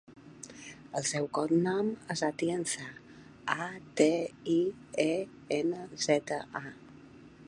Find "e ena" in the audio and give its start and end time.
5.07-5.85